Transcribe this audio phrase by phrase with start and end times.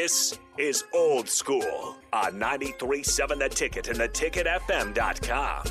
[0.00, 5.64] This is Old School on 93.7 The Ticket and theticketfm.com.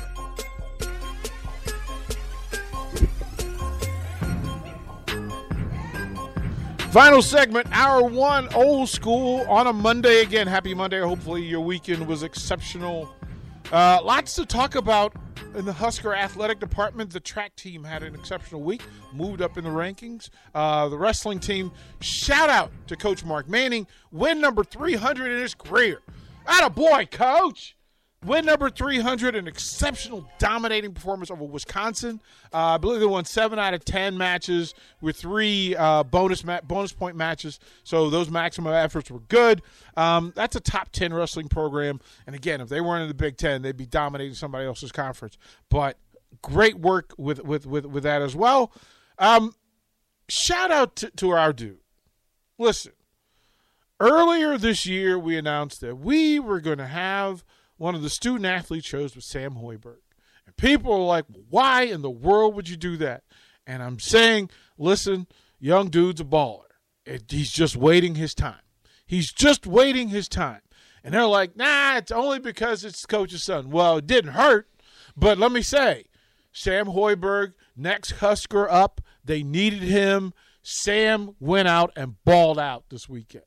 [6.90, 10.46] Final segment, hour one, old school on a Monday again.
[10.46, 11.00] Happy Monday.
[11.00, 13.10] Hopefully, your weekend was exceptional.
[13.72, 15.14] Uh, lots to talk about
[15.54, 17.10] in the Husker athletic department.
[17.12, 20.30] The track team had an exceptional week, moved up in the rankings.
[20.54, 25.54] Uh, the wrestling team, shout out to Coach Mark Manning, win number 300 in his
[25.54, 26.00] career.
[26.46, 27.76] Atta boy, coach.
[28.24, 32.20] Win number 300, an exceptional dominating performance over Wisconsin.
[32.52, 36.60] Uh, I believe they won seven out of 10 matches with three uh, bonus ma-
[36.62, 37.60] bonus point matches.
[37.84, 39.62] So those maximum efforts were good.
[39.96, 42.00] Um, that's a top 10 wrestling program.
[42.26, 45.38] And again, if they weren't in the Big Ten, they'd be dominating somebody else's conference.
[45.68, 45.96] But
[46.42, 48.72] great work with, with, with, with that as well.
[49.20, 49.54] Um,
[50.28, 51.78] shout out to, to our dude.
[52.58, 52.92] Listen,
[54.00, 57.44] earlier this year, we announced that we were going to have–
[57.78, 60.02] one of the student athlete shows with Sam Hoiberg.
[60.46, 63.22] And people are like, why in the world would you do that?
[63.66, 65.26] And I'm saying, listen,
[65.58, 66.64] young dude's a baller.
[67.28, 68.60] he's just waiting his time.
[69.06, 70.60] He's just waiting his time.
[71.02, 73.70] And they're like, nah, it's only because it's coach's son.
[73.70, 74.68] Well, it didn't hurt.
[75.16, 76.04] But let me say,
[76.52, 80.34] Sam Hoiberg, next Husker up, they needed him.
[80.62, 83.44] Sam went out and balled out this weekend.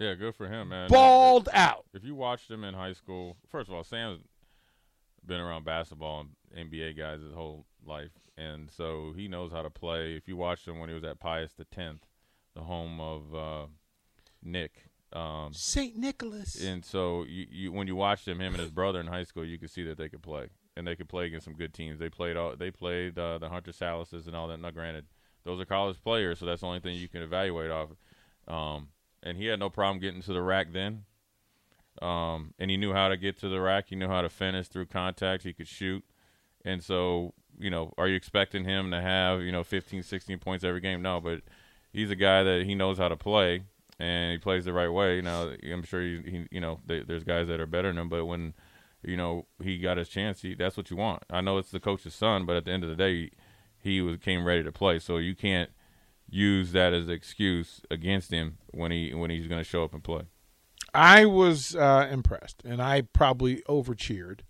[0.00, 0.88] Yeah, good for him, man.
[0.88, 1.84] Balled if, out.
[1.92, 4.20] If you watched him in high school, first of all, Sam's
[5.26, 9.68] been around basketball and NBA guys his whole life, and so he knows how to
[9.68, 10.14] play.
[10.14, 12.06] If you watched him when he was at Pius the Tenth,
[12.54, 13.66] the home of uh,
[14.42, 18.70] Nick um, Saint Nicholas, and so you, you when you watched him, him and his
[18.70, 21.26] brother in high school, you could see that they could play, and they could play
[21.26, 21.98] against some good teams.
[21.98, 24.60] They played all they played uh, the Hunter Sallises and all that.
[24.60, 25.04] Now, granted,
[25.44, 27.90] those are college players, so that's the only thing you can evaluate off.
[28.48, 28.88] Um,
[29.22, 31.04] and he had no problem getting to the rack then.
[32.00, 33.88] Um, and he knew how to get to the rack.
[33.88, 35.42] He knew how to finish through contact.
[35.42, 36.04] He could shoot.
[36.64, 40.64] And so, you know, are you expecting him to have, you know, 15, 16 points
[40.64, 41.02] every game?
[41.02, 41.42] No, but
[41.92, 43.64] he's a guy that he knows how to play
[43.98, 45.20] and he plays the right way.
[45.20, 48.08] Now, I'm sure he, he you know, they, there's guys that are better than him,
[48.08, 48.54] but when,
[49.02, 51.22] you know, he got his chance, he, that's what you want.
[51.28, 53.32] I know it's the coach's son, but at the end of the day, he,
[53.82, 54.98] he was came ready to play.
[54.98, 55.70] So you can't
[56.30, 59.92] use that as an excuse against him when he when he's going to show up
[59.92, 60.22] and play.
[60.92, 64.42] I was uh, impressed, and I probably overcheered,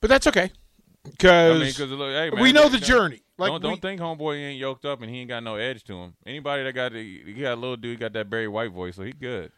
[0.00, 0.52] but that's okay
[1.04, 3.22] because I mean, hey, we know the journey.
[3.38, 5.94] Like don't, don't think homeboy ain't yoked up and he ain't got no edge to
[5.94, 6.14] him.
[6.24, 9.02] Anybody that got the, he got a little dude, got that Barry White voice, so
[9.02, 9.50] he good.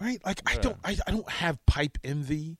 [0.00, 0.20] Right?
[0.24, 0.52] Like yeah.
[0.52, 2.58] I don't I, I don't have pipe envy,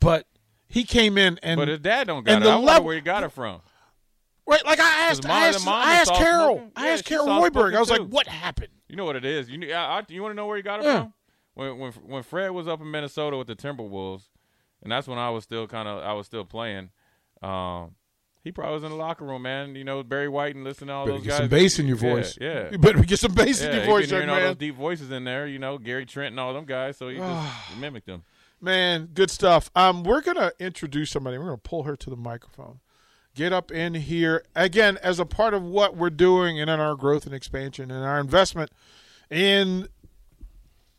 [0.00, 0.26] but
[0.66, 2.44] he came in and but his dad don't got it.
[2.44, 3.62] I level, wonder where he got it from.
[4.48, 6.72] Right, like I asked, I asked, I asked Carol, smoking.
[6.74, 7.76] I yeah, asked Carol Hoiberg.
[7.76, 7.96] I was too.
[7.98, 9.50] like, "What happened?" You know what it is.
[9.50, 11.00] You I, I, you want to know where he got it yeah.
[11.00, 11.12] from?
[11.52, 14.30] When when when Fred was up in Minnesota with the Timberwolves,
[14.82, 16.88] and that's when I was still kind of I was still playing.
[17.42, 17.96] Um,
[18.42, 19.74] he probably was in the locker room, man.
[19.74, 21.38] You know, Barry White and listen to all better those get guys.
[21.40, 22.38] some bass in your voice.
[22.40, 22.70] Yeah, yeah.
[22.70, 24.30] You better get some bass yeah, in your voice, young man.
[24.30, 25.46] all those deep voices in there.
[25.46, 26.96] You know, Gary Trent and all them guys.
[26.96, 28.24] So he just mimicked them.
[28.62, 29.70] Man, good stuff.
[29.74, 31.36] Um, we're gonna introduce somebody.
[31.36, 32.80] We're gonna pull her to the microphone
[33.34, 36.94] get up in here again as a part of what we're doing and in our
[36.94, 38.70] growth and expansion and our investment
[39.30, 39.88] in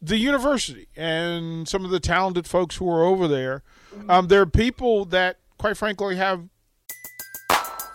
[0.01, 3.63] the university and some of the talented folks who are over there.
[4.07, 6.47] Um, there are people that, quite frankly, have.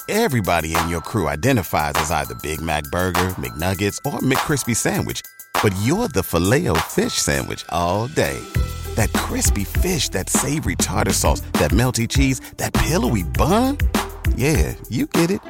[0.09, 5.23] Everybody in your crew identifies as either Big Mac Burger, McNuggets, or McCrispy Sandwich,
[5.63, 8.39] but you're the filet fish Sandwich all day.
[8.97, 13.79] That crispy fish, that savory tartar sauce, that melty cheese, that pillowy bun.
[14.37, 15.41] Yeah, you get it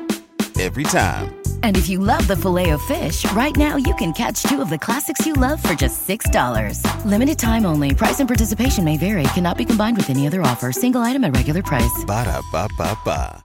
[0.61, 1.35] every time.
[1.63, 4.71] And if you love the filet of fish, right now you can catch two of
[4.71, 7.05] the classics you love for just $6.
[7.05, 7.95] Limited time only.
[7.95, 9.25] Price and participation may vary.
[9.35, 10.71] Cannot be combined with any other offer.
[10.71, 12.05] Single item at regular price.
[12.07, 13.45] Ba da ba ba ba.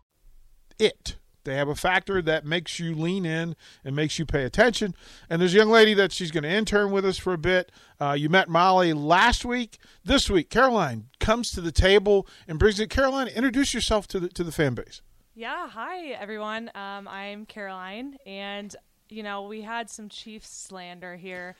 [0.77, 1.15] It.
[1.45, 4.93] They have a factor that makes you lean in and makes you pay attention.
[5.29, 7.71] And there's a young lady that she's going to intern with us for a bit.
[7.99, 9.79] Uh, you met Molly last week.
[10.03, 12.89] This week, Caroline comes to the table and brings it.
[12.89, 15.01] Caroline, introduce yourself to the to the fan base.
[15.39, 16.69] Yeah, hi everyone.
[16.75, 18.75] Um, I'm Caroline, and
[19.07, 21.55] you know we had some Chiefs slander here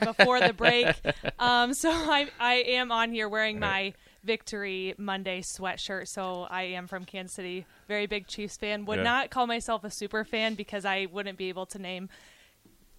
[0.00, 0.88] before the break,
[1.38, 3.94] um, so I I am on here wearing my
[4.24, 6.08] Victory Monday sweatshirt.
[6.08, 8.84] So I am from Kansas City, very big Chiefs fan.
[8.86, 9.04] Would yeah.
[9.04, 12.08] not call myself a super fan because I wouldn't be able to name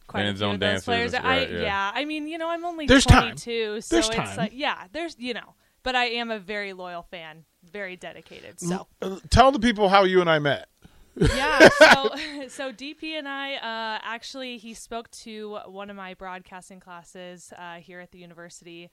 [0.07, 1.11] quite a few of those players.
[1.11, 1.59] Right, I yeah.
[1.59, 1.91] yeah.
[1.93, 3.81] I mean you know I'm only there's 22, time.
[3.81, 4.37] so there's it's time.
[4.37, 8.59] like yeah, there's you know, but I am a very loyal fan very dedicated.
[8.59, 10.67] So uh, tell the people how you and I met.
[11.15, 11.69] yeah.
[11.79, 12.15] So,
[12.49, 17.75] so DP and I uh, actually he spoke to one of my broadcasting classes uh,
[17.75, 18.89] here at the university,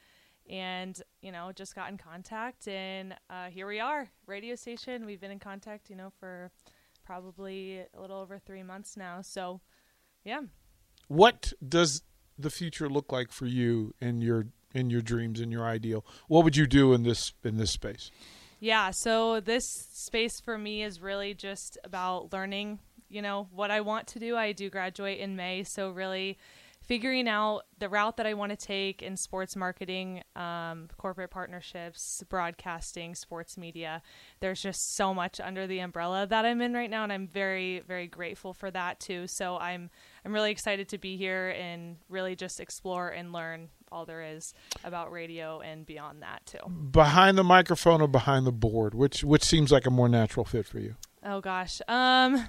[0.49, 5.05] and you know just got in contact, and uh, here we are, radio station.
[5.05, 6.51] We've been in contact, you know, for
[7.05, 9.21] probably a little over three months now.
[9.23, 9.61] So,
[10.25, 10.43] yeah.
[11.09, 12.03] What does
[12.39, 16.05] the future look like for you in your in your dreams and your ideal?
[16.29, 18.11] What would you do in this in this space?
[18.63, 22.79] Yeah, so this space for me is really just about learning,
[23.09, 24.37] you know, what I want to do.
[24.37, 26.39] I do graduate in May, so really
[26.83, 32.23] figuring out the route that I want to take in sports marketing, um, corporate partnerships,
[32.29, 34.03] broadcasting, sports media.
[34.41, 37.81] There's just so much under the umbrella that I'm in right now, and I'm very,
[37.87, 39.27] very grateful for that too.
[39.27, 39.91] So I'm
[40.25, 44.55] I'm really excited to be here and really just explore and learn all there is
[44.85, 46.59] about radio and beyond that too.
[46.91, 50.67] Behind the microphone or behind the board, which which seems like a more natural fit
[50.67, 50.95] for you?
[51.25, 51.81] Oh gosh.
[51.89, 52.49] Um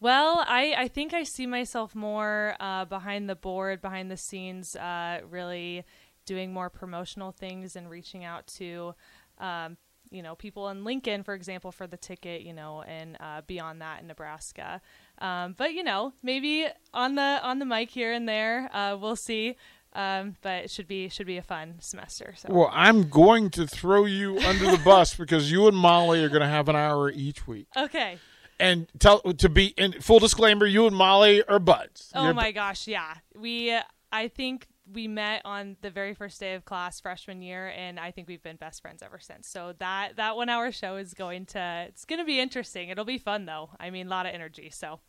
[0.00, 4.74] well, I, I think I see myself more uh, behind the board, behind the scenes,
[4.76, 5.84] uh, really
[6.24, 8.94] doing more promotional things and reaching out to,
[9.38, 9.76] um,
[10.10, 13.82] you know, people in Lincoln, for example, for the ticket, you know, and uh, beyond
[13.82, 14.80] that in Nebraska.
[15.18, 19.16] Um, but you know, maybe on the on the mic here and there, uh, we'll
[19.16, 19.56] see.
[19.92, 22.34] Um, but it should be should be a fun semester.
[22.36, 22.48] So.
[22.50, 26.42] Well, I'm going to throw you under the bus because you and Molly are going
[26.42, 27.66] to have an hour each week.
[27.76, 28.18] Okay.
[28.60, 32.12] And tell to be in full disclaimer, you and Molly are buds.
[32.14, 33.14] Oh You're my gosh, yeah.
[33.34, 33.76] We
[34.12, 38.10] I think we met on the very first day of class freshman year and I
[38.10, 39.48] think we've been best friends ever since.
[39.48, 42.88] So that that 1 hour show is going to it's going to be interesting.
[42.88, 43.70] It'll be fun though.
[43.78, 44.70] I mean, a lot of energy.
[44.70, 45.00] So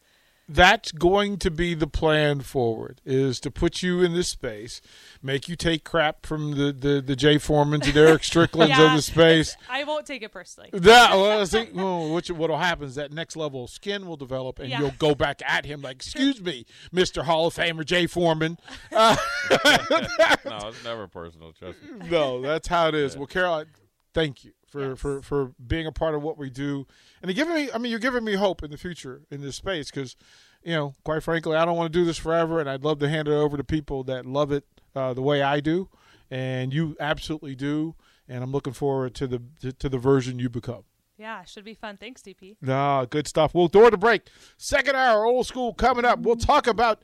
[0.53, 4.81] that's going to be the plan forward is to put you in this space
[5.23, 8.95] make you take crap from the the, the jay foremans and erick stricklands yeah, of
[8.95, 12.85] the space i won't take it personally that well, I think, well, what what'll happen
[12.85, 14.79] is that next level of skin will develop and Yeah.
[14.81, 18.57] you'll go back at him like excuse me mr hall of famer jay foreman
[18.91, 19.15] uh,
[19.51, 21.51] no, it's never personal.
[21.53, 22.09] Trust me.
[22.09, 23.65] no that's how it is well carol
[24.13, 26.85] thank you for, for, for being a part of what we do
[27.21, 29.55] and you're giving me i mean you're giving me hope in the future in this
[29.55, 30.15] space because
[30.63, 33.09] you know quite frankly i don't want to do this forever and i'd love to
[33.09, 34.65] hand it over to people that love it
[34.95, 35.89] uh, the way i do
[36.29, 37.95] and you absolutely do
[38.27, 40.83] and i'm looking forward to the to, to the version you become
[41.17, 43.53] yeah should be fun thanks dp Nah, good stuff.
[43.53, 44.27] We'll door to break.
[44.57, 46.19] Second hour, old school coming up.
[46.19, 47.01] We'll talk about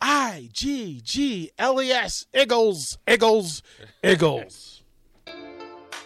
[0.00, 3.62] I G G L E S Eagles, Eagles,
[4.02, 4.79] Eagles.